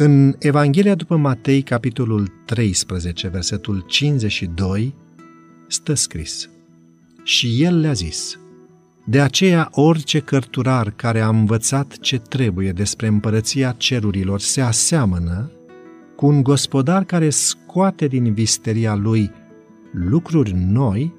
[0.00, 4.94] În Evanghelia după Matei, capitolul 13, versetul 52,
[5.66, 6.48] stă scris
[7.22, 8.38] Și el le-a zis,
[9.04, 15.50] De aceea orice cărturar care a învățat ce trebuie despre împărăția cerurilor se aseamănă
[16.16, 19.30] cu un gospodar care scoate din visteria lui
[19.92, 21.14] lucruri noi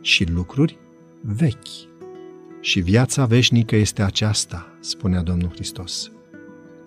[0.00, 0.78] și lucruri
[1.20, 1.88] vechi.
[2.60, 6.10] Și viața veșnică este aceasta, spunea Domnul Hristos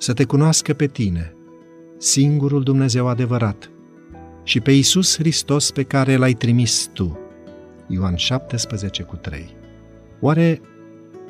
[0.04, 1.34] să te cunoască pe tine,
[1.98, 3.72] singurul Dumnezeu adevărat,
[4.44, 7.20] și pe Iisus Hristos pe care l-ai trimis tu.
[7.88, 9.56] Ioan 17 cu 3.
[10.20, 10.62] Oare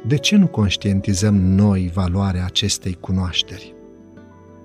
[0.08, 3.74] de ce nu conștientizăm noi valoarea acestei cunoașteri?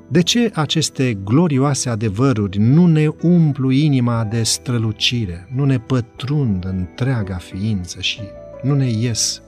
[0.08, 7.36] De ce aceste glorioase adevăruri nu ne umplu inima de strălucire, nu ne pătrund întreaga
[7.36, 8.20] ființă și
[8.62, 9.42] nu ne ies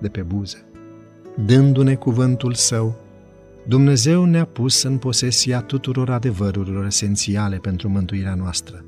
[0.00, 0.64] de pe buze?
[1.46, 3.03] Dându-ne cuvântul Său,
[3.66, 8.84] Dumnezeu ne-a pus în posesia tuturor adevărurilor esențiale pentru mântuirea noastră.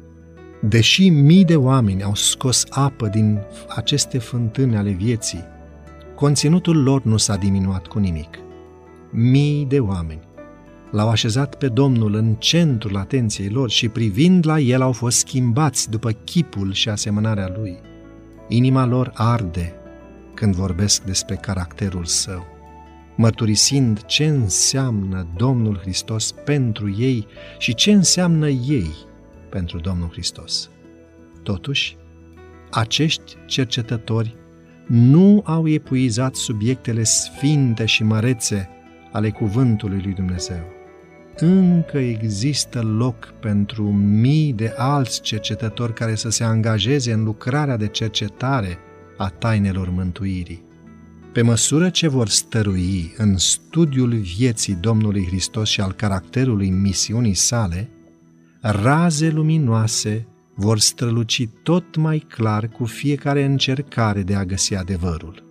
[0.63, 3.39] Deși mii de oameni au scos apă din
[3.69, 5.45] aceste fântâni ale vieții,
[6.15, 8.39] conținutul lor nu s-a diminuat cu nimic.
[9.11, 10.21] Mii de oameni
[10.91, 15.91] l-au așezat pe Domnul în centrul atenției lor și privind la el au fost schimbați
[15.91, 17.79] după chipul și asemănarea lui.
[18.49, 19.73] Inima lor arde
[20.35, 22.56] când vorbesc despre caracterul său
[23.17, 27.27] mărturisind ce înseamnă Domnul Hristos pentru ei
[27.59, 28.91] și ce înseamnă ei
[29.51, 30.71] pentru Domnul Hristos.
[31.43, 31.97] Totuși,
[32.71, 34.37] acești cercetători
[34.87, 38.69] nu au epuizat subiectele sfinte și mărețe
[39.13, 40.75] ale cuvântului lui Dumnezeu.
[41.37, 47.87] Încă există loc pentru mii de alți cercetători care să se angajeze în lucrarea de
[47.87, 48.79] cercetare
[49.17, 50.66] a tainelor mântuirii.
[51.37, 57.91] Pe măsură ce vor stărui în studiul vieții Domnului Hristos și al caracterului misiunii sale,
[58.61, 65.45] raze luminoase vor străluci tot mai clar cu fiecare încercare de a găsi adevărul.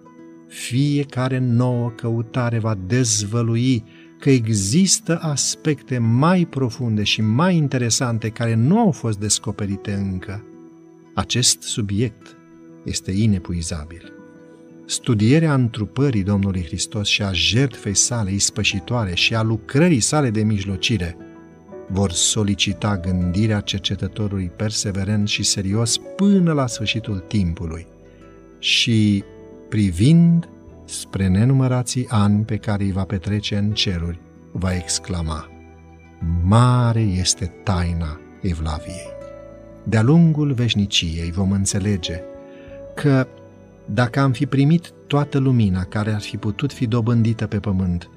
[0.47, 3.83] Fiecare nouă căutare va dezvălui
[4.19, 10.45] că există aspecte mai profunde și mai interesante care nu au fost descoperite încă.
[11.13, 12.37] Acest subiect
[12.83, 14.14] este inepuizabil
[14.85, 21.17] studierea întrupării Domnului Hristos și a jertfei sale ispășitoare și a lucrării sale de mijlocire
[21.87, 27.87] vor solicita gândirea cercetătorului perseverent și serios până la sfârșitul timpului
[28.59, 29.23] și
[29.69, 30.49] privind
[30.85, 34.19] spre nenumărații ani pe care îi va petrece în ceruri,
[34.51, 35.49] va exclama,
[36.43, 39.13] Mare este taina Evlaviei!
[39.83, 42.21] De-a lungul veșniciei vom înțelege
[42.95, 43.27] că
[43.85, 48.09] dacă am fi primit toată lumina care ar fi putut fi dobândită pe pământ,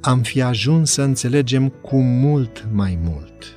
[0.00, 3.54] am fi ajuns să înțelegem cu mult mai mult.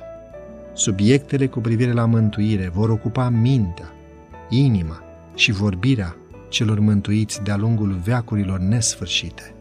[0.72, 3.92] Subiectele cu privire la mântuire vor ocupa mintea,
[4.48, 5.02] inima
[5.34, 6.16] și vorbirea
[6.48, 9.54] celor mântuiți de-a lungul veacurilor nesfârșite.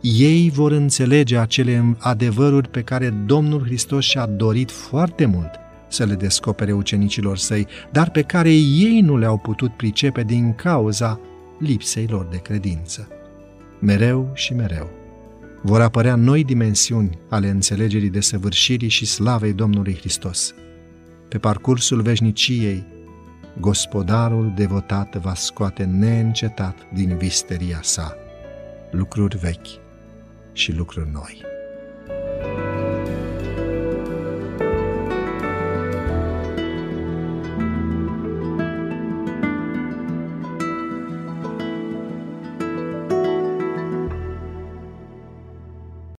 [0.00, 5.50] Ei vor înțelege acele adevăruri pe care Domnul Hristos și-a dorit foarte mult
[5.94, 11.20] să le descopere ucenicilor săi, dar pe care ei nu le-au putut pricepe din cauza
[11.58, 13.08] lipsei lor de credință.
[13.80, 14.90] Mereu și mereu
[15.66, 20.54] vor apărea noi dimensiuni ale înțelegerii de săvârșirii și slavei Domnului Hristos.
[21.28, 22.86] Pe parcursul veșniciei,
[23.60, 28.16] gospodarul devotat va scoate neîncetat din visteria sa
[28.90, 29.80] lucruri vechi
[30.52, 31.53] și lucruri noi.